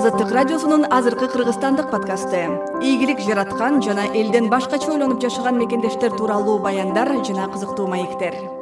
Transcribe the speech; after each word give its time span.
азаттык 0.00 0.30
радиосунун 0.32 0.86
азыркы 0.88 1.26
кыргызстандык 1.28 1.90
подкасты. 1.90 2.38
Ийгилик 2.80 3.20
жараткан 3.20 3.82
жана 3.84 4.06
элден 4.20 4.48
башкача 4.48 4.88
ойлонуп 4.92 5.20
жашаган 5.20 5.58
мекендештер 5.60 6.16
тууралуу 6.16 6.56
баяндар 6.58 7.12
жана 7.26 7.50
кызыктуу 7.52 7.86
маектер 7.86 8.59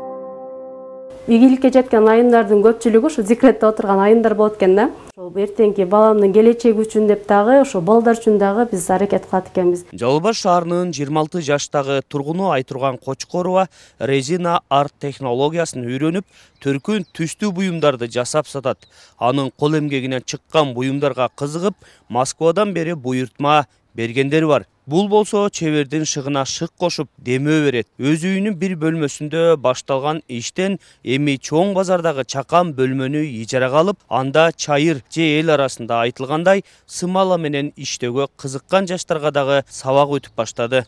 ийгиликке 1.29 1.69
жеткен 1.69 2.07
айымдардын 2.09 2.63
көпчүлүгү 2.65 3.11
ушу 3.11 3.23
декретте 3.29 3.67
отурган 3.69 4.01
айымдар 4.01 4.33
болот 4.35 4.57
экен 4.57 4.77
да. 4.79 4.87
Эртеңки 5.19 5.85
баламдын 5.85 6.33
келечеги 6.33 6.81
үчүн 6.87 7.05
деп 7.11 7.27
дагы 7.29 7.59
ошо 7.61 7.83
балдар 7.85 8.17
үчүн 8.17 8.39
дагы 8.41 8.65
биз 8.71 8.87
аракет 8.89 9.27
кылат 9.29 9.51
экенбиз. 9.53 9.85
Жалал 9.93 10.23
баш 10.25 10.41
шаарынын 10.41 10.95
жыйырма 10.97 11.21
алты 11.27 11.43
жаштагы 11.45 12.01
тургуну 12.09 12.49
айтурган 12.55 12.97
кочкорова 12.97 13.67
резина 14.01 14.61
арт 14.71 14.95
технологиясын 15.05 15.85
үйрөнүп 15.85 16.25
төркүн 16.65 17.05
түстүү 17.13 17.53
буюмдарды 17.53 18.09
жасап 18.09 18.49
сатат. 18.49 18.89
Анын 19.19 19.51
кол 19.51 19.77
эмгегинен 19.77 20.25
чыккан 20.25 20.73
буюмдарга 20.73 21.29
кызыгып 21.37 21.77
москвадан 22.09 22.73
бери 22.73 22.95
буйртма 22.95 23.67
бергендери 23.95 24.47
бар. 24.47 24.67
Бул 24.89 25.09
болсо 25.09 25.51
чебердин 25.53 26.07
шыгына 26.09 26.47
шык 26.49 26.71
кошуп 26.81 27.11
демөө 27.21 27.59
берет. 27.67 27.87
Өз 28.01 28.23
үйүнүн 28.25 28.55
бир 28.57 28.73
бөлмөсүндө 28.81 29.59
башталган 29.61 30.23
иштен 30.29 30.79
эми 31.05 31.37
чоң 31.37 31.75
базардагы 31.77 32.25
чакан 32.25 32.73
бөлмөнү 32.73 33.21
ижарага 33.43 33.83
алып 33.83 33.99
анда 34.09 34.49
чайыр 34.57 35.03
же 35.13 35.27
эл 35.41 35.53
арасында 35.53 36.01
айтылгандай 36.07 36.65
сымала 36.87 37.37
менен 37.37 37.73
иштөөгө 37.77 38.31
кызыккан 38.41 38.89
жаштарга 38.89 39.31
дагы 39.31 39.63
сабак 39.69 40.17
өтүп 40.21 40.41
баштады. 40.41 40.87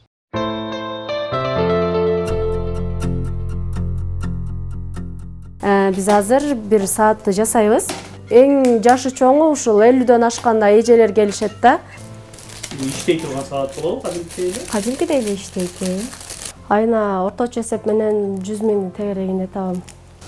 Э, 5.61 5.93
биз 5.93 6.09
азыр 6.09 6.55
бир 6.55 6.87
саатты 6.89 7.37
жасайбыз. 7.37 7.93
Эң 8.31 8.81
жашы 8.81 9.11
чоңу 9.13 9.51
ушул 9.53 9.83
элүүдөн 9.85 10.25
ашкан 10.25 10.63
эжелер 10.63 11.13
келишет 11.13 11.61
да 11.61 11.81
иштей 12.79 13.19
турган 13.21 13.45
саат 13.45 13.75
болобу 13.81 14.03
кадимкидей 14.03 14.51
эле? 14.51 14.61
Кадимкидей 14.71 15.19
эле 15.19 15.35
иштейт 15.35 15.71
айына 16.69 17.25
орточо 17.27 17.61
эсеп 17.61 17.87
менен 17.87 18.39
жүз 18.47 18.63
миңдин 18.63 18.93
тегерегинде 18.95 19.49
табам. 19.53 19.83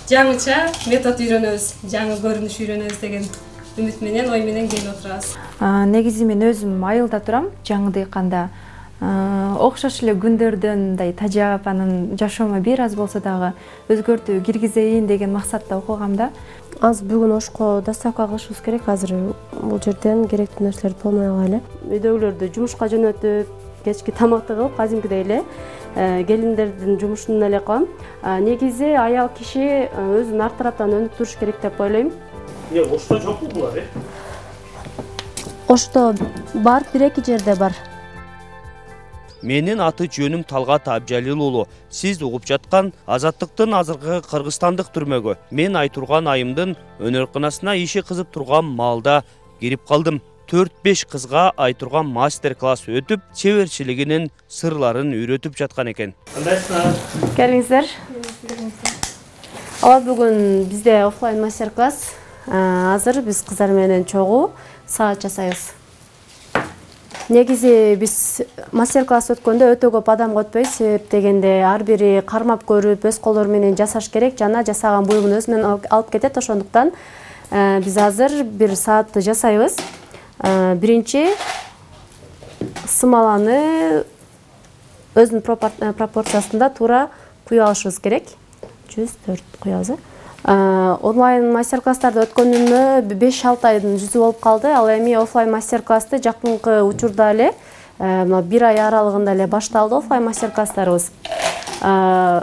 Жаңыча 0.09 0.57
метод 0.91 1.21
үйрөнөбүз 1.23 1.67
жаңы 1.87 2.17
көрүнүш 2.19 2.57
үйрөнөбүз 2.59 2.99
деген 2.99 3.23
үмүт 3.77 4.01
менен 4.03 4.29
ой 4.29 4.43
менен 4.43 4.67
келип 4.67 4.91
отурабыз. 4.91 5.31
Негизи 5.87 6.27
мен 6.27 6.43
өзүм 6.49 6.83
айылда 6.83 7.21
турам 7.23 7.47
жаңы 7.63 7.93
дыйканда 7.95 8.49
окшош 9.63 10.01
эле 10.03 10.13
күндөрдөн 10.19 10.81
мындай 10.89 11.13
тажап 11.15 11.67
анан 11.71 12.17
жашоомо 12.19 12.59
бир 12.63 12.81
аз 12.83 12.97
болсо 12.99 13.21
дагы 13.23 13.53
өзгөртүү 13.91 14.41
киргизейин 14.43 15.07
деген 15.07 15.31
максатта 15.31 15.77
окугам 15.77 16.17
да. 16.19 16.31
Азыр 16.81 17.07
бүгүн 17.07 17.31
ошко 17.37 17.81
доставка 17.85 18.27
кылышыбыз 18.27 18.59
керек. 18.65 18.89
Азыр 18.91 19.13
бул 19.53 19.79
жерден 19.79 20.25
керектүү 20.27 20.67
нерселерди 20.67 20.99
болмой 21.03 21.29
калган 21.29 21.47
эле 21.47 21.61
үйдөгүлөрдү 21.87 22.49
жумушка 22.55 22.89
жөнөтүп 22.91 23.53
кечки 23.85 24.11
тамакты 24.11 24.57
кылып 24.57 24.75
кадимкидей 24.75 25.23
эле 25.23 25.39
э, 25.95 26.23
келиндердин 26.27 26.99
жумушун 26.99 27.43
эле 27.43 27.61
кылам. 27.61 27.87
Негизи 28.23 28.91
аял 28.99 29.29
киши 29.37 29.63
э, 29.63 29.87
өзүн 30.19 30.43
ар 30.43 30.51
тараптан 30.59 30.91
өнүк 30.99 31.15
туруш 31.15 31.37
керек 31.39 31.61
деп 31.63 31.79
ойлойм. 31.79 32.11
Эмне 32.71 32.83
ошто 32.83 33.19
жокпу 33.19 33.47
булар 33.47 33.79
э? 33.79 33.87
Ошто 35.69 36.13
бар 36.53 36.83
бир 36.93 37.07
эки 37.07 37.23
жерде 37.23 37.55
бар 37.55 37.73
менин 39.43 39.81
аты 39.83 40.07
жөнүм 40.07 40.47
талгат 40.47 40.87
абжалил 40.87 41.41
уулу 41.43 41.67
сиз 41.91 42.21
угуп 42.23 42.47
жаткан 42.47 42.93
азаттыктын 43.05 43.75
азыркы 43.75 44.21
кыргызстандык 44.29 44.89
түрмөгү 44.95 45.35
мен 45.51 45.75
айтурган 45.75 46.27
айымдын 46.31 46.77
өнөрканасына 46.99 47.75
иши 47.83 48.01
кызып 48.01 48.31
турган 48.31 48.65
маалда 48.65 49.23
кирип 49.59 49.83
калдым. 49.87 50.21
Төрт 50.47 50.73
беш 50.83 51.05
кызга 51.07 51.53
айтурган 51.57 52.05
мастер 52.11 52.53
класс 52.53 52.83
өтүп 52.87 53.21
чеберчилигинин 53.33 54.27
сырларын 54.51 55.13
үйрөтүп 55.15 55.55
жаткан 55.57 55.87
экен. 55.93 56.11
Кандайсыңар 56.35 56.91
келиңиздер. 57.37 57.87
Ооба 59.81 60.03
бүгүн 60.09 60.67
бизде 60.67 60.99
оффлайн 61.07 61.39
мастер 61.41 61.71
класс 61.71 62.11
азыр 62.47 63.21
биз 63.23 63.39
кыздар 63.47 63.71
менен 63.71 64.03
чогуу. 64.05 64.51
Саат 64.85 65.23
жасайбыз 65.23 65.71
негизи 67.33 67.95
биз 67.99 68.13
мастер 68.75 69.05
класс 69.09 69.31
өткөндө 69.33 69.71
өтө 69.73 69.89
көп 69.95 70.11
адамга 70.13 70.43
өтпөйбүз 70.43 70.75
себеп 70.77 71.09
дегенде 71.11 71.51
ар 71.65 71.83
бири 71.87 72.11
кармап 72.29 72.63
көрүп 72.69 73.07
өз 73.09 73.17
колдору 73.23 73.51
менен 73.51 73.75
жасаш 73.79 74.09
керек 74.13 74.37
жана 74.39 74.61
жасаган 74.67 75.07
буюмун 75.09 75.33
өзү 75.39 75.53
менен 75.53 75.67
алып 75.89 76.13
кетет. 76.13 76.37
Ошондуктан 76.37 76.93
э, 77.49 77.81
биз 77.83 77.97
азыр 77.97 78.43
бир 78.43 78.75
саатты 78.77 79.25
жасайбыз. 79.25 79.77
Э, 80.43 80.75
биринчи 80.75 81.25
сымаланы 82.87 84.03
өзүнүн 85.15 85.43
пропорциясында 85.97 86.69
туура 86.77 87.07
куюп 87.49 87.67
алышыбыз 87.67 88.01
керек. 88.03 88.33
Жүз 88.93 89.17
төрт 89.25 89.61
куябыз 89.61 89.95
Э, 89.95 90.12
онлайн 90.43 91.53
мастер 91.53 91.79
класстарды 91.79 92.25
өткөнүмө 92.25 93.15
беш 93.15 93.37
алты 93.47 93.69
айдын 93.69 93.95
жүзү 93.95 94.19
болуп 94.19 94.41
калды. 94.43 94.73
Ал 94.75 94.89
эми 94.91 95.13
оффлайн 95.15 95.51
мастер 95.51 95.81
классты 95.81 96.19
жакынкы 96.19 96.81
учурда 96.83 97.31
эле 97.31 97.53
э, 97.99 98.25
мына 98.25 98.41
бир 98.41 98.65
ай 98.67 98.79
аралыгында 98.83 99.31
эле 99.31 99.47
башталды 99.47 99.95
оффлайн 99.95 100.25
мастер 100.25 100.51
класстарыбыз 100.51 101.11
э, 101.81 102.41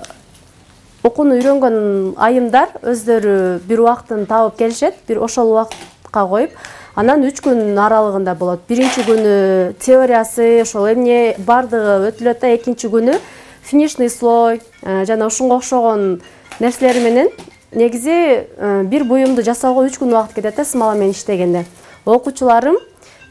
окууну 1.02 1.36
үйрөнгөн 1.36 2.16
айымдар 2.16 2.72
өздөрү 2.80 3.60
бир 3.68 3.84
убактын 3.84 4.24
табып 4.24 4.56
келишет 4.56 4.96
бир 5.06 5.20
ошол 5.20 5.52
убакытка 5.52 6.24
коюп 6.24 6.56
анан 6.96 7.28
үч 7.28 7.44
күн 7.44 7.76
аралыгында 7.76 8.34
болот. 8.34 8.64
Биринчи 8.68 9.04
күнү 9.04 9.74
теориясы 9.76 10.62
ошол 10.64 10.88
эмне 10.94 11.36
баардыгы 11.36 12.14
өтүлөт 12.14 12.40
да 12.40 12.56
экинчи 12.56 12.88
күнү 12.88 13.20
финишный 13.62 14.08
слой 14.08 14.62
жана 14.82 15.26
ушунга 15.26 15.60
окшогон 15.60 16.22
нерселер 16.60 17.04
менен 17.04 17.28
негизи 17.72 18.46
э, 18.56 18.82
бир 18.84 19.04
буюмду 19.04 19.42
жасоого 19.42 19.86
үч 19.86 19.98
күн 19.98 20.12
убакыт 20.12 20.34
кетет 20.34 20.56
да 20.56 20.64
смала 20.64 20.94
менен 20.94 21.12
иштегенде. 21.12 21.64
Окуучуларым 22.04 22.76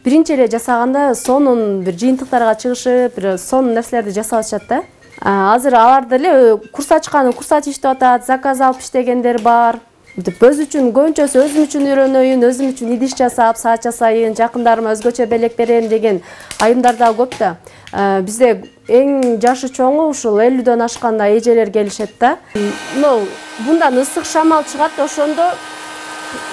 биринчи 0.04 0.34
эле 0.34 0.48
жасаганда 0.48 1.16
сонун 1.16 1.82
бир 1.84 1.94
жыйынтыктарга 1.94 2.56
чыгышып 2.56 3.16
бир 3.16 3.38
сонун 3.38 3.74
нерселерди 3.74 4.12
жасап 4.16 4.40
атышат 4.40 4.68
да. 4.70 4.84
Азыр 5.22 5.76
алар 5.76 6.06
деле 6.06 6.30
э, 6.30 6.58
курс 6.72 6.92
ачкан 6.92 7.34
курс 7.34 7.52
ачып 7.52 7.74
иштеп 7.74 7.92
атат 7.92 8.26
заказ 8.26 8.62
алып 8.62 8.80
иштегендер 8.80 9.42
бар 9.42 9.80
мынтип 10.20 10.42
өзү 10.44 10.66
үчүн 10.68 10.90
көбүнчөсү 10.92 11.40
өзүм 11.46 11.66
үчүн 11.68 11.86
үйрөнөйүн 11.88 12.42
өзүм 12.44 12.72
үчүн 12.74 12.90
идиш 12.98 13.14
жасап 13.16 13.56
саат 13.56 13.86
жасайын 13.88 14.36
жакындарыма 14.36 14.92
өзгөчө 14.92 15.28
белек 15.32 15.56
берем 15.56 15.88
деген 15.88 16.20
айымдар 16.60 16.98
дагы 17.00 17.22
көп 17.22 17.38
да. 17.40 17.54
Э, 17.94 18.20
бизде 18.20 18.66
эң 18.88 19.40
жашы 19.40 19.70
чоңу 19.72 20.10
ушул 20.12 20.42
элүүдөн 20.44 20.84
ашкан 20.84 21.22
эжелер 21.30 21.72
келишет 21.72 22.12
да. 22.20 22.36
Мынау 22.56 23.24
мындан 23.64 24.02
ысык 24.02 24.28
шамал 24.28 24.68
чыгат 24.68 25.00
ошондо 25.00 25.48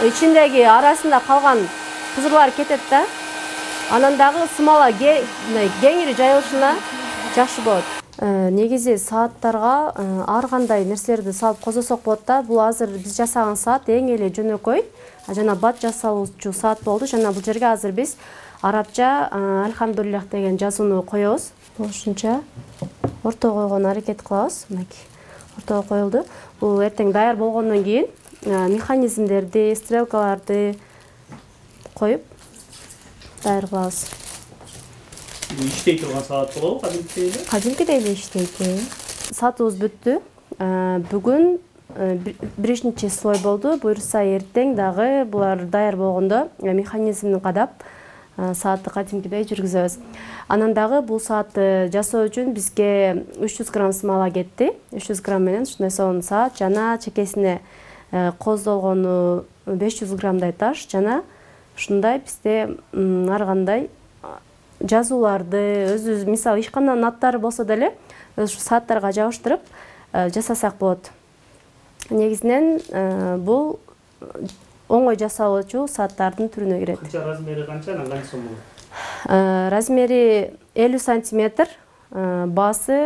ичиндеги 0.07 0.63
арасында 0.63 1.21
калган 1.27 1.67
кызырлар 2.15 2.55
кетет 2.55 2.81
да. 2.91 3.03
Анан 3.91 4.17
дагы 4.17 4.47
сымала 4.57 4.93
кеңири 4.95 6.15
жайылышына 6.15 6.75
жакшы 7.35 7.63
болот 7.63 7.96
негизи 8.19 8.97
сааттарга 8.97 9.93
э, 9.95 10.25
ар 10.27 10.49
кандай 10.49 10.85
нерселерди 10.85 11.33
салып 11.33 11.61
козосок 11.65 12.03
болот 12.05 12.23
да 12.27 12.43
бул 12.43 12.61
азыр 12.61 12.89
биз 12.89 13.17
жасаган 13.17 13.57
саат 13.57 13.89
эң 13.89 14.09
эле 14.15 14.31
жөнөкөй. 14.31 14.85
Жана 15.29 15.55
бат 15.55 15.83
жасалуучу 15.83 16.53
саат 16.53 16.83
болду. 16.85 17.07
Жана 17.07 17.33
бул 17.33 17.45
жерге 17.45 17.67
азыр 17.73 17.93
биз 17.93 18.17
арабча 18.63 19.29
э, 19.31 19.65
альхамдулиллах 19.67 20.31
деген 20.31 20.59
жазууну 20.59 21.03
коебуз. 21.03 21.51
Болушунча 21.77 22.41
орто 23.23 23.53
койгонго 23.53 23.91
аракет 23.91 24.23
кылабыз. 24.23 24.65
Мынакей 24.71 25.05
ортого 25.57 25.83
коюлду 25.83 26.25
бул 26.61 26.81
эртең 26.81 27.13
даяр 27.13 27.37
болгондон 27.37 27.85
кийин 27.85 28.07
механизмдерди 28.47 29.75
стрелкаларды 29.75 30.77
коюп 31.95 32.23
даяр 33.43 33.67
кылабыз 33.67 34.07
иштей 35.65 35.99
турган 35.99 36.23
саат 36.25 36.55
болобу 36.55 36.81
кадимкидей 36.81 37.31
эле. 37.31 37.45
Кадимкидей 37.51 37.99
эле 37.99 38.15
иштейт 38.15 38.51
саатыбыз 39.33 39.77
бүттү. 39.81 40.21
Э, 40.59 41.01
бүгүн 41.11 41.59
э, 41.97 42.19
биринчи 42.57 43.09
слой 43.11 43.39
болду. 43.43 43.77
Буюрса 43.83 44.23
эртең 44.25 44.75
дагы 44.77 45.25
булар 45.25 45.65
даяр 45.65 45.97
болгондо 45.97 46.49
э, 46.61 46.73
механизмин 46.73 47.41
кадап 47.41 47.83
саатты 48.37 48.91
кадимкидей 48.93 49.47
жүргүзөбүз. 49.49 49.99
Анан 50.53 50.75
дагы 50.77 51.01
бул 51.01 51.21
саатты 51.21 51.89
жасоо 51.93 52.27
үчүн 52.29 52.53
бизге 52.53 53.25
үч 53.41 53.57
жүз 53.57 53.73
грамм 53.73 53.95
смола 53.97 54.29
кетти. 54.31 54.75
Үч 54.93 55.09
жүз 55.09 55.23
грамм 55.25 55.49
менен 55.49 55.65
ушундай 55.65 55.91
сонун 55.91 56.21
саат 56.23 56.59
жана 56.61 56.99
чекесине 57.01 57.63
коздолгону 58.13 59.47
беш 59.65 60.03
жүз 60.03 60.13
граммдай 60.21 60.53
таш 60.53 60.85
жана 60.93 61.23
ушундай 61.77 62.21
бизде 62.21 62.77
ар 62.93 63.47
кандай 63.49 63.89
жазууларды 64.81 65.63
өзүбүз 65.95 66.29
мисалы 66.29 66.63
ишкананын 66.65 67.09
аттары 67.09 67.39
болсо 67.39 67.65
деле 67.65 67.93
ушу 68.37 68.61
сааттарга 68.61 69.13
жабыштырып 69.13 69.61
э, 70.13 70.29
жасасак 70.35 70.79
болот. 70.79 71.11
Негизинен 72.11 72.81
э, 72.89 73.37
бул 73.37 73.79
оңой 74.89 75.19
жасалуучу 75.19 75.89
сааттардын 75.91 76.49
түрүнө 76.53 76.81
кирет. 76.85 77.05
Кыча 77.05 77.25
размери 77.25 77.67
канча 77.67 77.95
анан 77.97 78.11
канча 78.11 78.31
сом 78.31 78.49
болот 78.49 78.73
Э, 79.27 79.69
размери 79.73 80.55
элүү 80.79 81.01
сантиметр 81.03 81.69
э, 81.69 82.47
баасы 82.47 82.97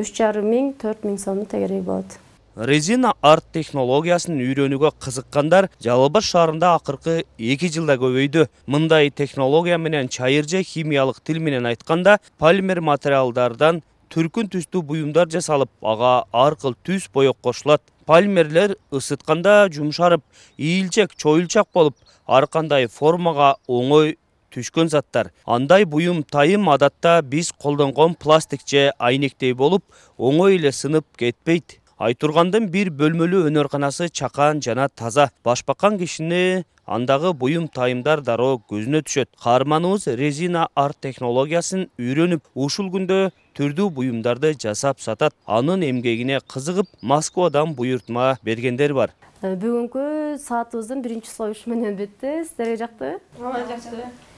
үч 0.00 0.12
жарым 0.16 0.48
миң 0.48 0.70
төрт 0.80 1.04
миң 1.06 1.18
сомдун 1.20 1.48
тегереги 1.50 1.84
болот 1.86 2.16
резина 2.56 3.14
арт 3.22 3.46
технологиясын 3.54 4.36
үйрөнүүгө 4.40 4.92
кызыккандар 5.00 5.68
жалал 5.82 6.10
абад 6.10 6.26
шаарында 6.26 6.74
акыркы 6.76 7.24
эки 7.38 7.70
жылда 7.72 7.96
көбөйдү. 8.00 8.46
Мындай 8.66 9.10
технология 9.10 9.78
менен 9.78 10.08
чайыр 10.08 10.48
же 10.48 10.62
химиялык 10.62 11.20
тил 11.24 11.40
менен 11.40 11.66
айтканда 11.66 12.18
полимер 12.38 12.80
материалдардан 12.80 13.82
түркүн 14.12 14.50
түстүү 14.52 14.82
буюмдар 14.84 15.30
жасалып 15.32 15.70
ага 15.80 16.24
ар 16.32 16.56
кыл 16.56 16.76
түс 16.84 17.08
боек 17.12 17.36
кошулат. 17.40 17.82
Полимерлер 18.04 18.76
ысытканда 18.90 19.68
жумшарып 19.72 20.22
ийилчек 20.58 21.14
чоюлчак 21.16 21.68
болуп 21.72 21.96
ар 22.26 22.46
кандай 22.46 22.88
формага 22.88 23.56
оңой 23.68 24.18
түшкөн 24.52 24.90
заттар. 24.92 25.30
Андай 25.46 25.84
буюм 25.84 26.22
тайым 26.24 26.68
адатта 26.68 27.22
биз 27.22 27.52
колдонгон 27.52 28.14
пластик 28.14 28.60
же 28.66 28.90
айнектей 28.98 29.54
болуп 29.54 29.84
оңой 30.18 30.58
эле 30.58 30.72
сынып 30.72 31.06
кетпейт 31.16 31.78
айтургандын 32.02 32.64
бир 32.74 32.88
бөлмөлүү 32.98 33.46
өнөрканасы 33.46 34.08
чакан 34.10 34.60
жана 34.64 34.88
таза. 34.88 35.28
Башбаккан 35.46 35.98
кишини 36.00 36.64
андагы 36.86 37.30
буюм 37.32 37.68
тайымдар 37.68 38.24
дароо 38.26 38.56
көзүнө 38.70 39.04
түшөт. 39.06 39.28
Каарманыбыз 39.44 40.08
резина 40.18 40.66
арт 40.74 40.98
технологиясын 41.06 41.86
үйрөнүп 42.02 42.48
ушул 42.66 42.90
күндө 42.94 43.20
түрдүү 43.58 43.88
буюмдарды 43.98 44.54
жасап 44.64 44.98
сатат. 45.04 45.36
Анын 45.46 45.86
эмгегине 45.86 46.40
кызыгып 46.54 46.90
москвадан 47.02 47.76
буйртма 47.78 48.34
бергендер 48.42 48.96
бар. 48.98 49.14
Бүгүнкү 49.42 50.42
саатыбыздын 50.42 51.06
биринчи 51.06 51.30
союшу 51.30 51.70
менен 51.70 51.96
бүттү 52.02 52.42
сиздерге 52.42 52.82
жактыбы 52.82 53.14
ооба 53.38 53.64
жакшы 53.70 54.02
Э, 54.02 54.31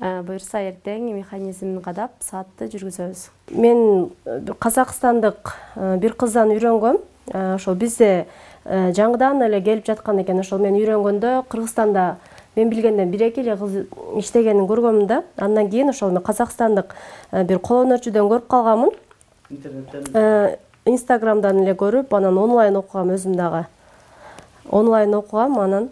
буюрса 0.00 0.58
эртең 0.58 1.12
механизмин 1.14 1.80
кадап 1.82 2.18
саатты 2.20 2.66
жүргүзөбүз. 2.72 3.28
Мен 3.54 4.10
э, 4.26 4.40
казакстандык 4.58 5.54
э, 5.76 5.96
бир 6.02 6.14
кыздан 6.18 6.50
үйрөнгөм. 6.54 6.98
Ошол 7.32 7.74
бизде 7.80 8.26
жаңыдан 8.66 9.40
эле 9.46 9.62
келип 9.64 9.86
жаткан 9.86 10.18
экен. 10.20 10.42
Ошол 10.42 10.58
мен 10.60 10.74
үйрөнгөндө 10.76 11.46
кыргызстанда 11.48 12.16
мен 12.56 12.68
билгенден 12.68 13.10
бир 13.10 13.30
эки 13.30 13.40
эле 13.40 13.56
кыз 13.56 13.86
иштегенин 14.20 14.66
көргөмүн 14.68 15.06
да. 15.06 15.22
Андан 15.36 15.70
кийин 15.70 15.88
ошол 15.88 16.12
мен 16.12 16.22
казакстандык 16.22 16.92
бир 17.32 17.62
кол 17.64 17.86
өнөрчүдөн 17.86 18.28
көрүп 18.28 18.50
калганмын 18.50 18.92
интернеттен. 19.50 20.58
Инстаграмдан 20.84 21.62
эле 21.62 21.72
көрүп 21.72 22.12
анан 22.12 22.36
онлайн 22.36 22.76
окугам 22.76 23.14
өзүм 23.14 23.38
дагы. 23.40 23.64
Онлайн 24.68 25.14
окугам 25.14 25.58
анан 25.64 25.88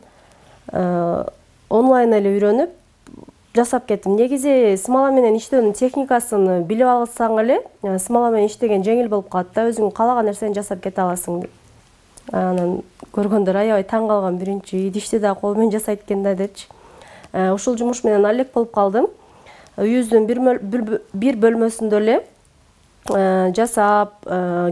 онлайн 1.70 2.12
эле 2.12 2.36
үйрөнүп 2.36 2.81
жасап 3.54 3.86
кеттим. 3.86 4.16
Негизи 4.16 4.76
смола 4.80 5.10
менен 5.12 5.36
иштөөнүн 5.36 5.74
техникасын 5.76 6.64
билип 6.68 6.88
алсаң 6.88 7.38
эле 7.42 7.58
смола 8.00 8.30
менен 8.30 8.48
иштеген 8.48 8.84
жеңил 8.84 9.08
болуп 9.12 9.28
калат 9.32 9.52
да 9.54 9.66
өзүң 9.68 9.92
каалаган 9.92 10.30
нерсени 10.30 10.54
жасап 10.56 10.80
кете 10.82 11.02
аласың. 11.04 11.44
Анан 12.32 12.80
көргөндөр 13.12 13.56
аябай 13.60 13.84
таң 13.84 14.08
калган 14.08 14.38
биринчи 14.38 14.86
идишти 14.88 15.18
да 15.20 15.34
кол 15.34 15.54
менен 15.54 15.72
жасайт 15.72 16.04
экен 16.06 16.22
да 16.22 16.34
депчи 16.34 16.66
ушул 17.32 17.76
жумуш 17.76 18.04
менен 18.04 18.24
алек 18.24 18.52
болуп 18.54 18.72
калдым. 18.72 19.06
Үйүбүздүн 19.76 20.26
бир 21.12 21.36
бөлмөсүндө 21.40 21.96
эле 22.00 22.20
жасап 23.56 24.20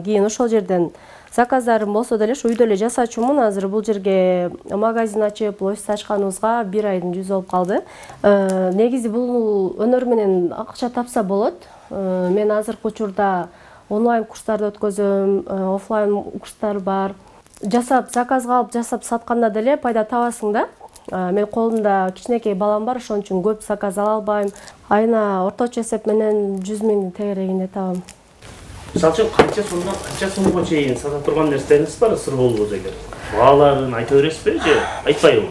кийин 0.05 0.25
ошол 0.25 0.49
жерден 0.49 0.91
заказдарым 1.35 1.93
болсо 1.93 2.19
деле 2.19 2.35
ушу 2.35 2.51
үйдө 2.51 2.67
эле 2.67 2.77
жасаачумун 2.77 3.39
азыр 3.45 3.69
бул 3.69 3.85
жерге 3.87 4.51
магазин 4.71 5.23
ачып 5.23 5.63
офис 5.63 5.87
ачканыбызга 5.95 6.65
бир 6.65 6.91
айдын 6.91 7.15
жүзү 7.15 7.37
болуп 7.37 7.51
калды. 7.51 7.81
Э, 8.23 8.71
негизи 8.75 9.09
бул 9.09 9.77
өнөр 9.79 10.05
менен 10.11 10.53
акча 10.53 10.91
тапса 10.91 11.23
болот. 11.23 11.69
Э, 11.91 12.29
мен 12.31 12.51
азыркы 12.51 12.89
учурда 12.89 13.49
онлайн 13.89 14.25
курстарды 14.25 14.73
өткөзөм 14.73 15.45
э, 15.47 15.75
оффлайн 15.77 16.23
курстар 16.41 16.81
бар. 16.81 17.15
Жасап 17.63 18.11
заказга 18.11 18.59
алып 18.59 18.73
жасап 18.75 19.05
сатканда 19.05 19.51
деле 19.51 19.77
пайда 19.77 20.05
табасың 20.05 20.53
да. 20.53 20.69
Менин 21.11 21.47
колумда 21.47 22.13
кичинекей 22.15 22.55
балам 22.55 22.85
бар 22.85 22.99
ошон 22.99 23.23
үчүн 23.23 23.43
көп 23.43 23.67
заказ 23.67 23.99
ала 23.99 24.19
албайм. 24.19 24.51
Айына 24.89 25.45
орточо 25.47 25.83
эсеп 25.83 26.07
менен 26.07 26.61
жүз 26.63 26.85
миңдин 26.85 27.13
тегерегинде 27.17 27.67
табам 27.67 28.03
мисалы 28.95 29.13
үчүн 29.15 29.31
канча 29.37 29.63
сомдон 29.63 29.95
канча 30.05 30.29
сомго 30.35 30.65
чейин 30.67 30.97
сата 30.97 31.21
турган 31.25 31.51
нерселериңиз 31.51 31.99
бар 32.01 32.15
ысыр 32.17 32.37
болбосо 32.37 32.77
эгер 32.77 32.95
бааларын 33.37 33.95
айта 33.95 34.15
бересизби 34.15 34.59
же 34.59 34.81
айтпайбы 35.05 35.49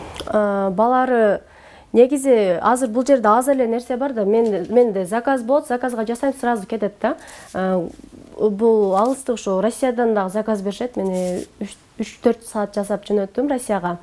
баалары 0.75 1.41
негизи 1.94 2.59
азыр 2.62 2.89
бул 2.89 3.06
жерде 3.06 3.27
аз 3.27 3.47
эле 3.47 3.68
нерсе 3.68 3.97
бар 3.97 4.13
да 4.13 4.25
мен 4.25 4.68
менде 4.69 5.06
заказ 5.06 5.41
болот 5.44 5.68
заказга 5.68 6.06
жасайм 6.06 6.33
сразу 6.39 6.68
кетет 6.68 6.94
да. 7.01 7.15
Бул 8.39 8.95
алыстык 8.95 9.36
ушу 9.36 9.62
россиядан 9.62 10.13
дагы 10.13 10.30
заказ 10.30 10.62
беришет 10.62 10.95
мен 10.97 11.44
үч 12.00 12.12
төрт 12.24 12.45
саат 12.45 12.75
жасап 12.75 13.06
жөнөттүм 13.09 13.50
россияга. 13.50 13.97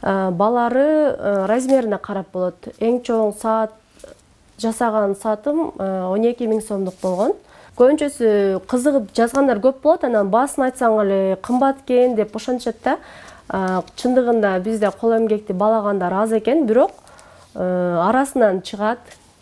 Баалары 0.00 1.16
размерине 1.48 1.98
карап 1.98 2.30
болот. 2.32 2.70
Эң 2.78 3.02
чоң 3.02 3.34
саат 3.36 3.72
жасаган 4.58 5.16
саатым 5.16 5.72
он 5.76 6.24
эки 6.24 6.46
миң 6.46 6.62
сомдук 6.62 6.94
болгон 7.02 7.32
көбүнчөсү 7.78 8.60
кызыгып 8.66 9.12
жазгандар 9.14 9.60
көп 9.62 9.82
болот. 9.84 10.04
Анан 10.04 10.30
баасын 10.32 10.66
айтсаң 10.66 10.96
эле 11.04 11.36
кымбат 11.42 11.84
экен 11.84 12.16
деп 12.18 12.34
ошентишет 12.36 12.82
да. 12.84 12.98
Чындыгында 13.48 14.58
бизде 14.60 14.90
кол 15.00 15.14
эмгекти 15.16 15.54
баалагандар 15.54 16.12
аз 16.12 16.32
экен 16.32 16.66
бирок 16.66 16.90
арасынан 17.54 18.60
чыгат 18.62 18.98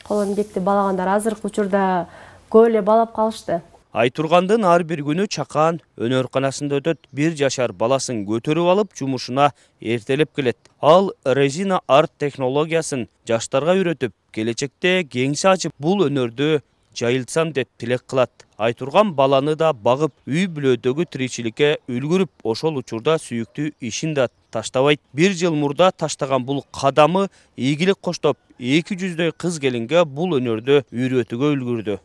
кол 0.06 0.22
эмгекти 0.24 0.60
баалагандар 0.60 1.08
азыркы 1.16 1.48
учурда 1.48 2.06
көп 2.50 2.68
эле 2.68 2.82
баалап 2.82 3.16
калышты. 3.16 3.62
Айтургандын 3.96 4.64
ар 4.68 4.84
бир 4.84 5.00
күнү 5.00 5.24
чакан 5.26 5.80
өнөрканасында 5.96 6.82
өтөт. 6.82 6.98
Бир 7.16 7.32
жашар 7.32 7.72
баласын 7.72 8.26
көтөрүп 8.28 8.68
алып 8.68 8.92
жумушуна 8.94 9.52
эртелеп 9.80 10.34
келет. 10.36 10.58
Ал 10.82 11.14
резина 11.24 11.80
арт 11.88 12.12
технологиясын 12.20 13.08
жаштарга 13.26 13.72
үйрөтүп 13.72 14.12
келечекте 14.36 15.00
кеңсе 15.08 15.48
ачып 15.54 15.72
бул 15.80 16.04
өнөрдү 16.10 16.60
жайылтсам 16.96 17.52
деп 17.52 17.68
тилек 17.78 18.04
кылат. 18.06 18.30
Айтурган 18.58 19.12
баланы 19.14 19.54
да 19.56 19.72
багып 19.72 20.12
үй 20.26 20.46
бүлөдөгү 20.48 21.06
тиричиликке 21.12 21.76
үлгүрүп 21.88 22.44
ошол 22.44 22.80
учурда 22.80 23.18
сүйүктүү 23.20 23.72
ишин 23.80 24.14
да 24.14 24.28
таштабайт. 24.50 25.00
Бир 25.12 25.32
жыл 25.36 25.54
мурда 25.54 25.90
таштаган 25.92 26.44
бул 26.44 26.64
кадамы 26.72 27.28
ийгилик 27.56 28.00
коштоп 28.00 28.38
эки 28.58 28.96
жүздөй 28.96 29.32
кыз 29.36 29.60
келинге 29.60 30.04
бул 30.04 30.38
өнөрдү 30.40 30.84
үйрөтүүгө 30.92 31.52
үлгүрдү. 31.56 31.98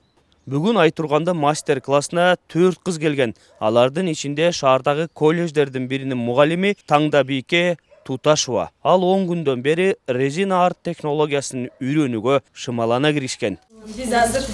Бүгүн 0.52 0.80
айтургандын 0.82 1.38
мастер 1.38 1.80
классына 1.86 2.36
төрт 2.50 2.82
кыз 2.84 2.98
келген. 3.00 3.36
Алардын 3.60 4.10
ичинде 4.12 4.52
шаардагы 4.52 5.08
колледждердин 5.14 5.88
биринин 5.88 6.18
мугалими 6.18 6.76
таңда 6.90 7.24
бийке 7.24 7.78
туташева 8.04 8.72
ал 8.84 9.04
он 9.06 9.28
күндөн 9.30 9.62
бери 9.62 9.94
резина 10.08 10.66
арт 10.66 10.82
технологиясын 10.84 11.70
үйрөнүүгө 11.80 12.42
шымалана 12.54 13.14
киришкен. 13.14 13.60
Биз 13.96 14.14
азыр 14.14 14.48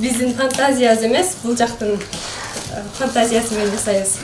биздин 0.00 0.34
фантазиябыз 0.34 1.04
эмес 1.04 1.36
бул 1.42 1.56
жактын 1.56 1.96
э, 1.96 2.82
фантазиясы 2.98 3.54
менен 3.54 3.72
жасайбыз. 3.72 4.16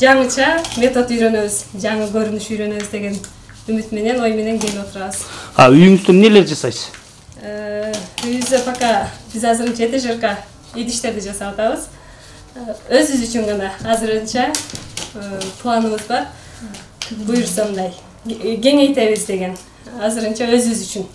Жаңыча 0.00 0.48
метод 0.76 1.12
үйрөнөбүз 1.14 1.56
жаңы 1.80 2.08
көрүнүш 2.12 2.48
үйрөнөбүз 2.52 2.90
деген 2.92 3.16
үмүт 3.68 3.92
менен 3.96 4.20
ой 4.20 4.34
менен 4.36 4.58
келип 4.60 4.82
отурабыз. 4.82 5.22
А 5.56 5.70
үйүңүздө 5.72 6.12
эмнелерди 6.12 6.52
жасайсыз? 6.52 6.90
Э, 7.40 7.92
үйүбүздө 8.24 8.62
пока 8.66 8.92
биз 9.32 9.44
азырынча 9.44 9.88
этажерка 9.88 10.36
идиштерди 10.74 11.24
жасап 11.24 11.54
атабыз. 11.54 11.88
Э, 12.56 12.76
өзүбүз 13.00 13.26
үчүн 13.28 13.48
гана 13.48 13.72
азырынча 13.84 14.50
планыбыз 15.62 16.08
бар. 16.08 16.28
Буюрса 17.24 17.64
мындай 17.64 17.92
кеңейтебиз 18.26 19.26
деген 19.28 19.56
азырынча 20.00 20.48
өзүбүз 20.52 20.86
үчүн. 20.88 21.10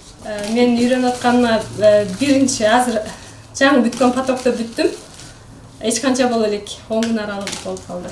Мен 0.54 0.78
үйрөнүп 0.78 1.14
атканыма 1.14 1.60
биринчи 2.20 2.66
азыр 2.68 3.02
жаңы 3.56 3.84
бүткөн 3.88 4.14
потокто 4.14 4.54
бүттүм. 4.54 4.92
Эч 5.82 6.00
канча 6.04 6.28
боло 6.28 6.48
элек 6.48 6.70
он 6.90 7.04
күн 7.04 7.20
аралык 7.24 7.54
болуп 7.64 7.86
калды. 7.88 8.10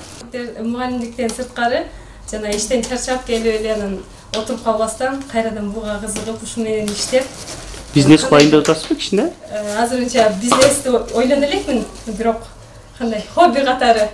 Мугалимдиктен 0.63 1.29
сырткары 1.29 1.85
жана 2.31 2.51
иштен 2.55 2.83
чарчап 2.83 3.25
келип 3.25 3.59
эле 3.59 3.73
анан 3.73 3.99
отуруп 4.33 4.63
калбастан 4.63 5.21
кайрадан 5.31 5.71
буга 5.71 5.99
кызыгып 6.03 6.43
ушуу 6.43 6.63
менен 6.63 6.87
иштеп. 6.91 7.25
Бизнес 7.93 8.23
кылайын 8.23 8.51
деп 8.51 8.61
атасызбы 8.61 8.95
кичине? 8.95 9.31
азырынча 9.79 10.29
бизнести 10.41 10.89
ойлоно 10.89 11.45
элекмин 11.45 11.85
бирок 12.07 12.43
кандай 12.97 13.23
хобби 13.33 13.63
катары 13.65 14.09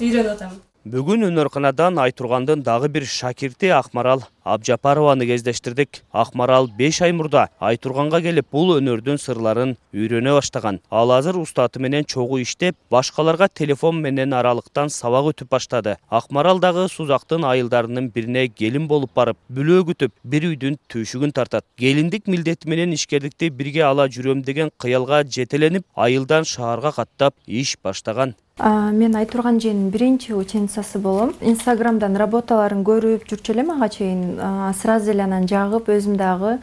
үйрөнүп 0.00 0.32
атам 0.34 0.60
бүгүн 0.82 1.28
өнөрканадан 1.28 1.98
айтургандын 2.02 2.62
дагы 2.66 2.88
бир 2.90 3.04
шакирти 3.06 3.68
акмарал 3.70 4.24
абжапарованы 4.42 5.26
кездештирдик. 5.26 6.02
Акмарал 6.10 6.66
беш 6.66 7.00
ай 7.02 7.12
мурда 7.12 7.50
айтурганга 7.60 8.20
келип 8.20 8.48
бул 8.50 8.74
өнөрдүн 8.80 9.20
сырларын 9.22 9.76
үйрөнө 9.94 10.34
баштаган. 10.40 10.80
Ал 10.90 11.12
азыр 11.14 11.38
устаты 11.38 11.78
менен 11.78 12.04
чогуу 12.04 12.40
иштеп 12.42 12.76
башкаларга 12.90 13.48
телефон 13.48 14.02
менен 14.02 14.34
аралыктан 14.34 14.90
сабак 14.90 15.30
өтүп 15.30 15.54
баштады. 15.54 15.96
Акмарал 16.10 16.58
дагы 16.58 16.88
сузактын 16.88 17.44
айылдарынын 17.44 18.10
бирине 18.10 18.48
келин 18.48 18.88
болуп 18.88 19.14
барып 19.14 19.38
бүлөө 19.54 19.86
күтүп 19.92 20.18
бир 20.24 20.50
үйдүн 20.50 20.80
түйшүгүн 20.90 21.32
тартат. 21.32 21.64
Келиндик 21.78 22.26
милдети 22.26 22.68
менен 22.68 22.92
ишкерликти 22.98 23.50
бирге 23.50 23.86
ала 23.86 24.08
жүрөм 24.08 24.42
деген 24.42 24.74
кыялга 24.78 25.22
жетеленип 25.22 25.86
айылдан 25.94 26.44
шаарга 26.44 26.90
каттап 26.90 27.34
иш 27.46 27.76
баштаган 27.84 28.34
мен 28.62 29.16
айтурган 29.16 29.56
эженин 29.58 29.90
биринчи 29.90 30.32
ученицасы 30.32 30.98
болом. 30.98 31.32
Инстаграмдан 31.40 32.14
работаларын 32.14 32.84
көрүп 32.86 33.26
жүрчү 33.26 33.56
элем. 33.56 33.72
Ага 33.74 33.88
чейин 33.88 34.38
сразу 34.78 35.10
эле 35.10 35.24
анан 35.24 35.48
жагып 35.50 35.88
өзүм 35.90 36.14
дагы 36.16 36.58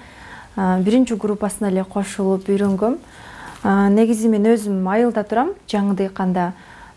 биринчи 0.56 1.16
группасына 1.20 1.68
эле 1.68 1.84
кошулуп 1.84 2.48
үйрөнгөм. 2.48 2.96
Негизи 3.92 4.30
мен 4.32 4.48
өзүм 4.48 4.88
айылда 4.88 5.26
турам 5.28 5.52
жаңы 5.68 5.98
дыйканда 6.00 6.54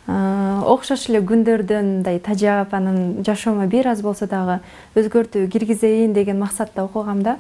окшош 0.06 1.09
эле 1.11 1.18
күндөрдөн 1.26 1.88
мындай 1.97 2.21
тажап 2.23 2.73
анан 2.75 3.25
жашоомо 3.26 3.66
бир 3.66 3.88
аз 3.90 4.02
болсо 4.02 4.26
дагы 4.30 4.61
өзгөртүү 4.94 5.49
киргизейин 5.50 6.12
деген 6.12 6.38
максатта 6.38 6.85
окугам 6.85 7.23
да. 7.23 7.38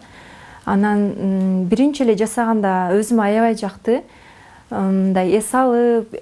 Анан 0.64 1.66
биринчи 1.70 2.02
эле 2.02 2.16
жасаганда 2.18 2.90
өзүмө 2.98 3.22
аябай 3.22 3.54
жакты 3.54 4.02
мындай 4.72 5.36
эс 5.38 5.52
алып 5.54 6.16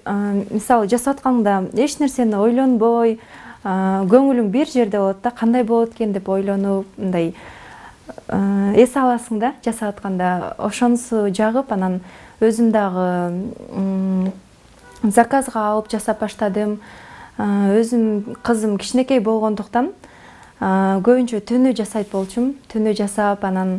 мисалы 0.50 0.88
жасап 0.90 1.16
атканда 1.16 1.70
эч 1.72 1.96
нерсени 2.02 2.36
ойлонбой 2.36 3.18
көңүлүң 3.64 4.50
бир 4.50 4.66
жерде 4.68 4.98
болот 4.98 5.22
да 5.22 5.30
кандай 5.30 5.64
болот 5.64 5.94
экен 5.94 6.12
деп 6.12 6.28
ойлонуп 6.28 6.86
мындай 6.98 7.34
эс 8.74 8.96
аласың 8.96 9.38
да 9.40 9.54
жасап 9.64 9.96
атканда 9.96 10.54
ошонусу 10.58 11.28
жагып 11.30 11.72
анан 11.72 12.00
өзүм 12.40 12.72
дагы 12.74 14.32
заказга 15.02 15.60
алып 15.70 15.88
жасап 15.92 16.20
баштадым. 16.20 16.80
Өзүм 17.40 18.36
кызым 18.44 18.76
кичинекей 18.76 19.20
болгондуктан 19.24 19.94
көбүнчө 20.60 21.40
түнү 21.48 21.72
жасайт 21.72 22.10
болчумун. 22.12 22.58
Түнү 22.68 22.92
жасап 22.98 23.46
анан 23.48 23.78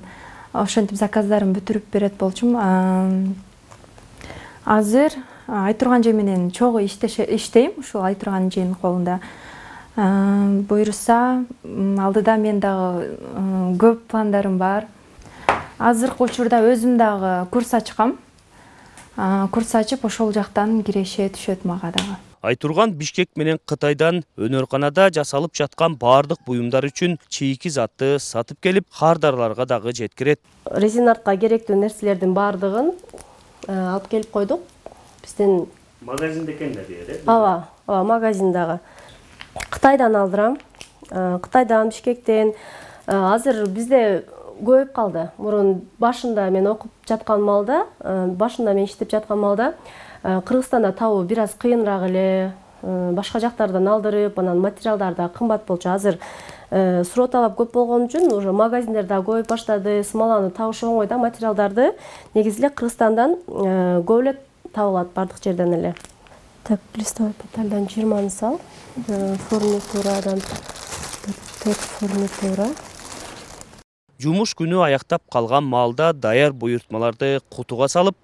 ошентип 0.53 0.97
заказдарымды 0.97 1.59
бүтүрүп 1.59 1.91
берет 1.93 2.17
болчумун 2.17 3.35
азыр 4.65 5.11
айтурган 5.47 6.01
эже 6.01 6.13
менен 6.13 6.51
чогуу 6.51 6.81
иштейм. 6.85 7.73
Ушул 7.77 8.03
айтурган 8.03 8.47
эженин 8.47 8.75
колунда. 8.75 9.19
Буюрса 9.95 11.43
алдыда 11.63 12.37
мен 12.37 12.59
дагы 12.59 13.17
көп 13.77 14.07
пландарым 14.07 14.57
бар. 14.57 14.87
Азыркы 15.77 16.23
учурда 16.23 16.61
өзүм 16.61 16.97
дагы 16.97 17.49
курс 17.51 17.73
ачкам. 17.73 18.17
Курс 19.51 19.75
ачып 19.75 20.05
ошол 20.05 20.31
жактан 20.31 20.83
киреше 20.83 21.27
түшөт 21.29 21.65
мага 21.65 21.91
дагы. 21.91 22.15
Айтурган 22.41 22.93
бишкек 22.97 23.29
менен 23.35 23.59
кытайдан 23.69 24.23
өнөрканада 24.37 25.11
жасалып 25.13 25.53
жаткан 25.53 25.97
баардык 25.99 26.39
буюмдар 26.47 26.87
үчүн 26.87 27.19
чийки 27.29 27.69
затты 27.69 28.17
сатып 28.17 28.57
келип 28.63 28.87
кардарларга 28.97 29.65
дагы 29.65 29.93
жеткирет. 29.93 30.39
Резин 30.65 31.09
артка 31.11 31.35
керектүү 31.37 31.75
нерселердин 31.83 32.33
баардыгын 32.33 32.93
алып 33.67 34.07
келип 34.07 34.31
койдук. 34.31 34.61
Биздин 35.21 35.67
магазинде 36.01 36.53
экен 36.53 36.73
да 36.73 36.81
э 36.81 37.19
ооба 37.27 37.67
ооба 37.87 38.03
магазиндагы. 38.03 38.79
Кытайдан 39.69 40.15
алдырам. 40.15 40.57
Кытайдан 41.09 41.89
бишкектен. 41.89 42.53
Азыр 43.07 43.67
бизде 43.67 44.23
көбөйүп 44.61 44.91
калды. 44.93 45.29
Мурун 45.37 45.81
башында 45.99 46.49
мен 46.49 46.67
окуп 46.67 46.91
жаткан 47.07 47.41
маалда 47.41 47.85
башында 47.99 48.73
мен 48.73 48.85
иштеп 48.85 49.11
жаткан 49.11 49.39
маалда 49.39 49.73
кыргызстанда 50.23 50.91
табуу 50.93 51.23
бир 51.23 51.39
аз 51.39 51.53
кыйыныраак 51.53 52.09
эле 52.09 52.53
башка 52.81 53.39
жактардан 53.39 53.87
алдырып 53.87 54.39
анан 54.39 54.59
материалдар 54.59 55.15
да 55.15 55.29
кымбат 55.29 55.65
болчу. 55.67 55.89
Азыр 55.89 56.19
суроо 56.71 57.27
талап 57.27 57.57
көп 57.59 57.73
болгон 57.75 58.05
үчүн 58.07 58.31
уже 58.31 58.53
магазиндер 58.55 59.03
дагы 59.03 59.27
көбөйүп 59.27 59.49
баштады 59.49 59.97
смоланы 60.07 60.51
табыш 60.55 60.83
оңой 60.87 61.07
да 61.07 61.17
материалдарды. 61.19 61.91
Негизи 62.33 62.63
эле 62.63 62.69
кыргызстандан 62.69 63.35
көп 64.07 64.21
эле 64.21 64.37
табылат 64.71 65.11
баардык 65.13 65.43
жерден 65.43 65.73
эле. 65.75 65.95
Так 66.63 66.79
листовой 66.95 67.33
петальдан 67.33 67.89
жыйырманы 67.91 68.29
сал. 68.29 68.59
Фурнитурадан. 69.49 70.39
Төрт 71.61 71.83
фурнитура. 71.99 72.69
Жумуш 74.21 74.55
күнү 74.55 74.85
аяктап 74.85 75.23
калган 75.33 75.65
маалда 75.65 76.13
даяр 76.13 76.53
буйртмаларды 76.53 77.39
кутуга 77.49 77.87
салып 77.89 78.15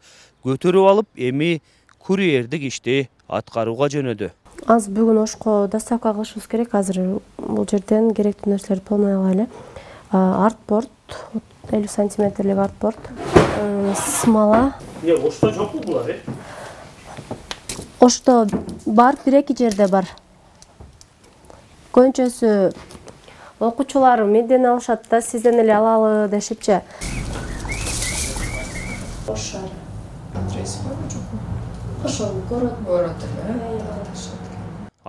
көтөрүп 0.45 0.89
алып 0.89 1.07
эми 1.17 1.61
курьердик 1.99 2.69
ишти 2.69 3.09
аткарууга 3.27 3.89
жөнөдү 3.91 4.29
азыр 4.65 4.93
бүгүн 4.93 5.21
ошко 5.21 5.67
доставка 5.71 6.13
кылышыбыз 6.13 6.47
керек. 6.47 6.73
Азыр 6.75 7.19
бул 7.37 7.67
жерден 7.69 8.13
керектүү 8.13 8.53
нерселерди 8.53 8.83
полный 8.87 9.15
эле. 9.31 9.47
Артборд 10.11 10.89
элүү 11.71 11.89
сантиметрлик 11.91 12.57
артборд 12.57 13.09
смола. 13.95 14.73
Ошто 15.03 15.51
жокпу 15.51 15.79
булар 15.79 16.09
э? 16.09 16.19
Ошто 17.99 18.47
бар 18.85 19.17
бир 19.25 19.41
эки 19.41 19.55
жерде 19.57 19.87
бар. 19.87 20.07
Көбүнчөсү 21.93 22.71
окуучуларым 23.59 24.29
менден 24.31 24.65
алышат 24.65 25.07
да 25.09 25.21
сизден 25.21 25.59
эле 25.59 25.73
алалы 25.73 26.27
дешипчи 26.29 26.81
ошону 32.05 32.43
көрөт 32.49 32.77
көрөт 32.85 33.25
эле 33.27 33.55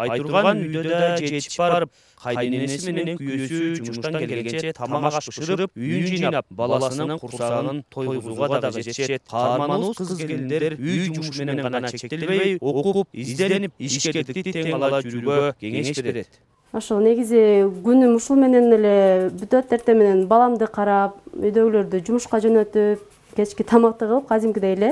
айтурган 0.04 0.62
үйдө 0.64 0.82
да 0.88 1.16
жетишип 1.18 1.58
барып 1.58 1.90
кайненеси 2.22 2.92
менен 2.92 3.18
күйөөсү 3.20 3.60
жумуштан 3.78 4.18
келгенче 4.22 4.72
тамак 4.78 5.18
аш 5.20 5.30
бышырып 5.30 5.78
үйүн 5.78 6.06
жыйнап 6.12 6.46
баласынын 6.60 7.18
курсагын 7.22 7.82
тойгузууга 7.94 8.60
дагы 8.64 8.82
жетишет. 8.82 9.22
каарманыбыз 9.30 9.96
кыз 9.98 10.14
келиндер 10.22 10.78
үй 10.78 10.98
жумушу 11.06 11.44
менен 11.44 11.62
гана 11.62 11.92
чектелбей 11.92 12.58
окуп 12.60 13.08
изденип 13.12 13.74
ишкерликти 13.78 14.54
тең 14.58 14.74
ала 14.78 15.02
жүрүүгө 15.02 15.52
кеңеш 15.62 16.02
берет. 16.02 16.40
ошол 16.72 17.00
негизи 17.00 17.44
күнүм 17.84 18.16
ушул 18.18 18.36
менен 18.36 18.72
эле 18.76 18.96
бүтөт 19.38 19.72
эртең 19.78 20.02
менен 20.02 20.26
баламды 20.28 20.66
карап 20.66 21.16
үйдөгүлөрдү 21.32 22.02
жумушка 22.06 22.42
жөнөтүп 22.44 23.06
кечки 23.38 23.62
тамакты 23.62 24.06
кылып 24.06 24.26
кадимкидей 24.28 24.74
эле 24.74 24.90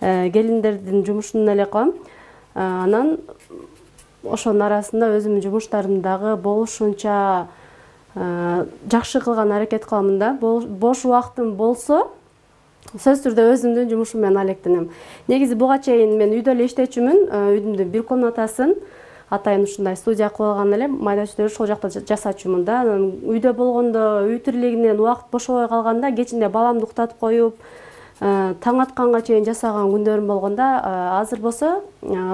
э, 0.00 0.30
келиндердин 0.32 1.04
жумушун 1.06 1.48
эле 1.48 1.66
кылам 1.66 1.92
э, 1.92 2.60
анан 2.60 3.18
ошонун 4.24 4.62
арасында 4.68 5.10
өзүмдүн 5.16 5.42
жумуштарымды 5.42 6.02
дагы 6.04 6.36
болушунча 6.36 7.46
э, 8.14 8.64
жакшы 8.90 9.20
кылган 9.20 9.52
аракет 9.52 9.84
кыламын 9.86 10.18
да. 10.18 10.32
Бош 10.40 11.04
убактым 11.04 11.54
болсо 11.56 12.06
сөзсүз 12.92 13.22
түрдө 13.26 13.46
өзүмдүн 13.54 13.90
жумушум 13.90 14.24
менен 14.24 14.42
алектенем. 14.42 14.88
Негизи 15.28 15.54
буга 15.56 15.78
чейин 15.82 16.16
мен 16.18 16.34
үйдө 16.36 16.52
эле 16.52 16.66
иштечүмүн 16.68 17.28
үйдүн 17.30 17.92
бир 17.92 18.02
комнатасын. 18.08 18.74
Атайын 19.32 19.64
ушундай 19.64 19.96
студия 19.96 20.28
кылып 20.28 20.50
алган 20.52 20.74
элем 20.76 20.98
майда 21.00 21.24
чүйдө 21.30 21.46
ошол 21.48 21.70
жакта 21.70 21.88
жасачумун 21.88 22.66
да. 22.66 22.82
Анан 22.82 23.06
үйдө 23.24 23.54
болгондо 23.56 24.26
үй 24.26 24.38
тирилигинен 24.44 25.00
убакыт 25.00 25.30
бошобой 25.32 25.68
калганда 25.68 26.12
кечинде 26.12 26.50
баламды 26.52 26.84
уктатып 26.84 27.18
коюп 27.18 27.56
таң 28.22 28.78
атканга 28.84 29.18
чейин 29.26 29.42
жасаган 29.42 29.88
күндөрүм 29.90 30.28
болгондо 30.30 30.62
азыр 31.18 31.40
болсо 31.42 31.80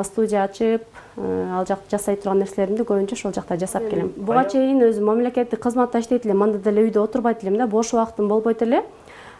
студия 0.04 0.42
ачып 0.45 0.85
ал 1.16 1.64
жакта 1.64 1.97
жасай 1.97 2.18
турган 2.21 2.42
нерселеримди 2.42 2.85
көбүнчө 2.85 3.16
ошол 3.16 3.33
жакта 3.33 3.57
жасап 3.57 3.88
келем. 3.88 4.11
Буга 4.16 4.45
чейин 4.52 4.83
өзүм 4.85 5.09
мамлекеттик 5.09 5.62
кызматта 5.64 6.02
иштейт 6.02 6.26
элем 6.26 6.42
анда 6.45 6.59
деле 6.59 6.85
үйдө 6.85 7.00
отурбайт 7.00 7.42
элем 7.42 7.57
да 7.57 7.66
бош 7.66 7.95
убактым 7.95 8.28
болбойт 8.28 8.62
эле. 8.62 8.83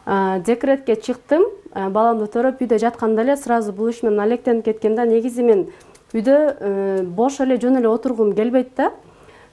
Декретке 0.07 0.97
чыктым 0.97 1.45
баламды 1.75 2.31
төрөп 2.33 2.65
үйдө 2.65 2.81
жатканда 2.81 3.27
эле 3.27 3.37
сразу 3.37 3.73
бул 3.73 3.93
иш 3.93 4.03
менен 4.03 4.21
алектенип 4.25 4.65
кеткем 4.65 4.97
да. 4.97 5.05
Негизи 5.05 5.45
мен 5.45 5.67
үйдө 6.15 7.05
бош 7.05 7.41
эле 7.45 7.61
жөн 7.61 7.83
эле 7.83 7.93
отургум 7.93 8.33
келбейт 8.33 8.73
да. 8.77 8.93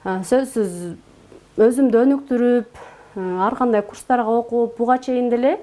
Сөзсүз 0.04 0.96
өзүмдү 1.60 2.04
өнүктүрүп 2.06 2.84
ар 3.20 3.54
кандай 3.56 3.82
курстарга 3.82 4.32
окуп 4.40 4.78
буга 4.78 4.96
чейин 4.98 5.28
деле 5.28 5.58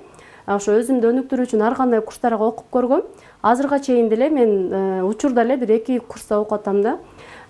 ошо 0.45 0.75
өзүмдү 0.75 1.07
өнүктүрүү 1.07 1.47
үчүн 1.47 1.62
ар 1.63 1.75
кандай 1.77 2.01
курстарга 2.03 2.43
окуп 2.50 2.67
көргөм. 2.73 3.03
Азыркыга 3.41 3.79
чейин 3.79 4.09
деле 4.09 4.29
мен 4.29 4.50
э, 4.73 5.01
учурда 5.03 5.43
эле 5.43 5.57
бир 5.57 5.71
эки 5.77 6.00
курста 6.00 6.39
окуп 6.39 6.59
атам 6.59 6.81
да. 6.81 6.97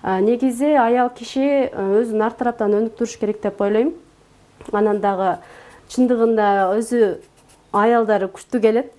Негизи 0.02 0.74
аял 0.78 1.10
киши 1.10 1.40
э, 1.40 1.70
өзүн 1.74 2.22
ар 2.22 2.32
тараптан 2.32 2.74
өнүктүрүш 2.78 3.18
керек 3.18 3.42
деп 3.42 3.60
ойлойм. 3.60 3.94
Анан 4.72 5.00
дагы 5.00 5.38
чындыгында 5.88 6.74
өзү 6.78 7.18
аялдары 7.72 8.28
күчтүү 8.28 8.60
келет. 8.60 8.92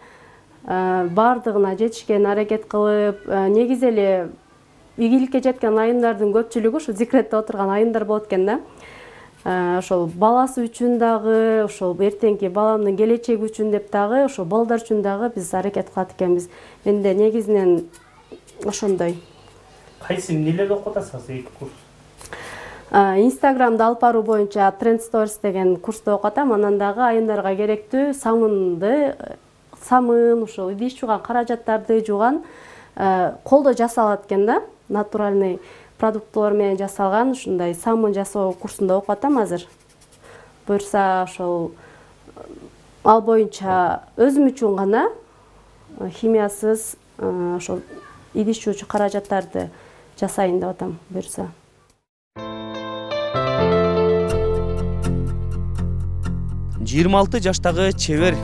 Баардыгына 0.66 1.75
жетишке 1.78 2.18
аракет 2.18 2.66
кылып 2.68 3.28
негизи 3.54 3.88
эле 3.88 4.30
ийгиликке 4.98 5.42
жеткен 5.44 5.78
айымдардын 5.78 6.34
көпчүлүгү 6.36 6.82
ушу 6.82 6.94
декретте 6.94 7.38
отурган 7.38 7.70
айымдар 7.70 8.06
болот 8.06 8.28
экен 8.28 8.46
да 8.46 8.60
ошол 9.46 10.08
баласы 10.10 10.66
үчүн 10.66 10.98
дагы 10.98 11.64
ошол 11.68 11.94
эртеңки 12.02 12.50
баламдын 12.50 12.98
келечеги 12.98 13.46
үчүн 13.46 13.70
деп 13.72 13.92
дагы 13.94 14.24
ошол 14.25 14.46
балдар 14.50 14.82
үчүн 14.82 15.04
дагы 15.06 15.30
биз 15.36 15.54
аракет 15.54 15.92
кылат 15.94 16.16
экенбиз. 16.18 16.50
Менде 16.84 17.14
негизинен 17.14 17.86
ошондой. 18.66 19.20
Кайсы 20.02 20.34
эмнелерди 20.34 20.74
окуп 20.74 20.98
атасыз 20.98 21.30
эки 21.30 21.50
курс? 21.60 21.72
Инстаграмды 22.92 23.84
алып 23.84 24.02
баруу 24.02 24.24
боюнча 24.24 24.72
тренд 24.80 25.02
сторс 25.02 25.38
деген 25.44 25.75
курсту 25.78 26.16
окуп 26.16 26.25
атам 26.25 26.54
анан 26.54 26.78
дагы 26.78 27.02
айымдарга 27.02 27.56
керектүү 27.56 28.14
самынды 28.14 29.16
самын 29.86 30.44
ушул 30.44 30.72
идиш 30.72 30.98
жууган 31.00 31.22
каражаттарды 31.22 32.02
жууган 32.06 32.44
колдо 33.44 33.74
жасалат 33.74 34.25
экен 34.25 34.46
да 34.46 34.62
натуральный 34.90 35.60
продуктылар 35.98 36.54
менен 36.54 36.78
жасалган 36.78 37.32
ушундай 37.32 37.74
самын 37.74 38.14
жасоо 38.14 38.52
курсунда 38.54 38.98
окуп 38.98 39.12
атам 39.12 39.38
азыр. 39.38 39.66
Буюрса 40.68 41.24
ошол 41.24 41.72
ал 43.04 43.22
боюнча 43.22 44.02
өзүм 44.18 44.50
үчүн 44.52 44.75
гана 44.75 45.08
химиясыз 46.20 46.96
ошол 47.20 47.82
идиш 48.34 48.64
жуучу 48.64 48.88
каражаттарды 48.88 49.70
жасайын 50.20 50.60
деп 50.60 50.70
атам 50.70 50.98
буюрса. 51.10 51.52
Жыйырма 56.86 57.20
алты 57.20 57.40
жаштагы 57.42 57.92
чебер 57.94 58.36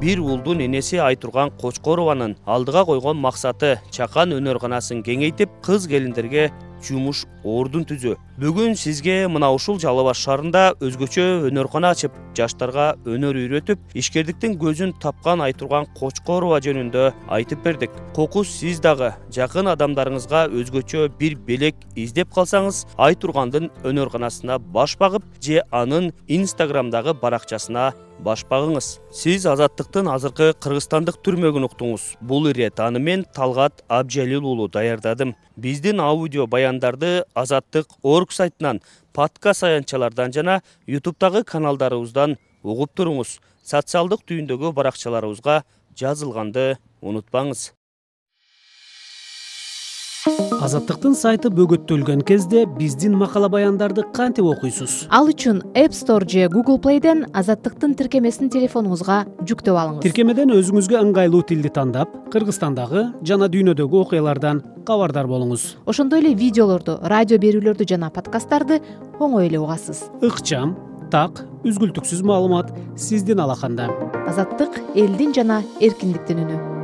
бир 0.00 0.20
уулдун 0.20 0.60
энеси 0.64 0.96
айтурган 0.96 1.50
кочкорованын 1.50 2.36
алдыга 2.46 2.84
койгон 2.84 3.18
максаты 3.20 3.78
чакан 3.90 4.32
өнөрканасын 4.32 5.02
кеңейтип 5.04 5.50
кыз 5.62 5.86
келиндерге 5.86 6.50
жумуш 6.86 7.24
ордун 7.44 7.84
түзүү 7.88 8.16
бүгүн 8.40 8.72
сизге 8.80 9.26
мына 9.28 9.50
ушул 9.52 9.76
жалал 9.82 10.06
баш 10.06 10.22
шаарында 10.24 10.62
өзгөчө 10.80 11.24
өнөркана 11.50 11.90
ачып 11.92 12.14
жаштарга 12.38 12.86
өнөр 13.04 13.36
үйрөтүп 13.42 13.92
ишкердиктин 14.00 14.56
көзүн 14.62 14.94
тапкан 15.02 15.44
айтурган 15.44 15.84
кочкорова 15.98 16.62
жөнүндө 16.64 17.10
айтып 17.36 17.60
бердик. 17.66 17.92
Кокус 18.16 18.48
сиз 18.48 18.80
дагы 18.80 19.12
жакын 19.36 19.68
адамдарыңызга 19.74 20.46
өзгөчө 20.56 21.10
бир 21.20 21.36
белек 21.36 21.84
издеп 21.92 22.32
калсаңыз 22.32 22.86
айтургандын 22.96 23.68
өнөрканасына 23.84 24.56
баш 24.72 24.96
багып 24.96 25.26
же 25.44 25.60
анын 25.70 26.14
инстаграмдагы 26.26 27.12
баракчасына 27.20 27.90
баш 28.24 28.44
багыңыз. 28.48 28.98
Сиз 29.16 29.46
азаттыктын 29.48 30.08
азыркы 30.12 30.52
кыргызстандык 30.60 31.20
түрмөгүн 31.24 31.64
уктуңуз. 31.70 32.16
Бул 32.20 32.50
ирет 32.50 32.80
аны 32.80 33.00
мен 33.00 33.24
талгат 33.34 33.80
абжалил 33.88 34.44
уулу 34.44 34.68
даярдадым. 34.68 35.34
Биздин 35.56 36.00
аудио 36.00 36.46
баяндарды 36.46 37.24
азаттык 37.34 37.88
орг 38.02 38.29
сайтынан 38.36 38.80
подкаст 39.16 39.64
аянтчалардан 39.68 40.32
жана 40.32 40.60
ютубтагы 40.86 41.44
каналдарыбыздан 41.44 42.36
угуп 42.62 42.94
туруңуз. 42.96 43.38
Социалдык 43.64 44.24
түйүндөгү 44.28 44.72
баракчаларыбызга 44.76 45.62
жазылганды 45.96 46.78
унутпаңыз 47.00 47.70
азаттыктын 50.26 51.14
сайты 51.16 51.48
бөгөттөлгөн 51.54 52.20
кезде 52.28 52.66
биздин 52.66 53.14
макала 53.16 53.48
баяндарды 53.48 54.02
кантип 54.12 54.44
окуйсуз? 54.50 55.06
Ал 55.08 55.30
үчүн 55.32 55.62
app 55.72 55.94
store 55.96 56.28
же 56.28 56.48
google 56.52 56.76
playден 56.82 57.24
азаттыктын 57.32 57.94
тиркемесин 57.96 58.50
телефонуңузга 58.52 59.22
жүктөп 59.48 59.78
алыңыз. 59.80 60.02
Тиркемеден 60.04 60.52
өзүңүзгө 60.52 61.00
ыңгайлуу 61.00 61.40
тилди 61.48 61.72
тандап 61.72 62.12
кыргызстандагы 62.34 63.06
жана 63.24 63.48
дүйнөдөгү 63.48 64.02
окуялардан 64.04 64.60
кабардар 64.84 65.30
болуңуз. 65.30 65.76
Ошондой 65.86 66.20
эле 66.20 66.34
видеолорду 66.34 66.98
радио 67.00 67.40
берүүлөрдү 67.40 67.88
жана 67.88 68.10
подкасттарды 68.12 68.82
оңой 69.20 69.48
эле 69.48 69.62
угасыз. 69.62 70.10
Ыкчам 70.20 70.76
так 71.10 71.46
үзгүлтүксүз 71.64 72.20
маалымат 72.28 72.74
сиздин 72.96 73.40
алаканда 73.40 73.88
азаттык 74.28 74.82
элдин 74.94 75.32
жана 75.34 75.62
эркиндиктин 75.80 76.44
үнү 76.44 76.79